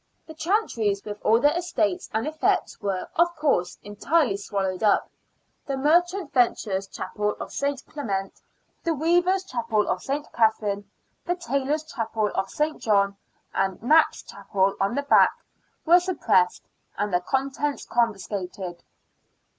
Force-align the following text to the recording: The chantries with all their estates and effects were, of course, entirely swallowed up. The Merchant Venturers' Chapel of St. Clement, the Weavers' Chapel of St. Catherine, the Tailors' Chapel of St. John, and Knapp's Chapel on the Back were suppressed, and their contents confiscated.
The 0.25 0.33
chantries 0.33 1.05
with 1.05 1.21
all 1.23 1.39
their 1.39 1.55
estates 1.55 2.09
and 2.11 2.25
effects 2.25 2.81
were, 2.81 3.07
of 3.17 3.35
course, 3.35 3.77
entirely 3.83 4.35
swallowed 4.35 4.81
up. 4.81 5.11
The 5.67 5.77
Merchant 5.77 6.33
Venturers' 6.33 6.87
Chapel 6.87 7.35
of 7.39 7.51
St. 7.53 7.85
Clement, 7.85 8.33
the 8.83 8.95
Weavers' 8.95 9.43
Chapel 9.43 9.87
of 9.87 10.01
St. 10.01 10.25
Catherine, 10.33 10.89
the 11.27 11.35
Tailors' 11.35 11.83
Chapel 11.83 12.31
of 12.33 12.49
St. 12.49 12.81
John, 12.81 13.15
and 13.53 13.79
Knapp's 13.83 14.23
Chapel 14.23 14.73
on 14.79 14.95
the 14.95 15.03
Back 15.03 15.35
were 15.85 15.99
suppressed, 15.99 16.63
and 16.97 17.13
their 17.13 17.21
contents 17.21 17.85
confiscated. 17.85 18.81